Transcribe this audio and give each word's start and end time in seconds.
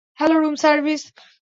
Hello, 0.19 0.35
room 0.39 0.55
service. 0.63 1.01